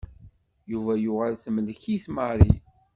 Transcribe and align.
Yuba 0.71 0.93
yuɣal 1.03 1.35
temmlek-it 1.43 2.05
Mary. 2.15 2.51